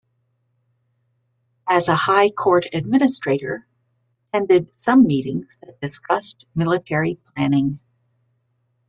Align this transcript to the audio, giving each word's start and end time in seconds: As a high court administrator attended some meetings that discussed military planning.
As 1.69 1.87
a 1.87 1.93
high 1.95 2.31
court 2.31 2.65
administrator 2.73 3.67
attended 4.33 4.71
some 4.75 5.05
meetings 5.05 5.59
that 5.61 5.79
discussed 5.79 6.47
military 6.55 7.19
planning. 7.35 7.79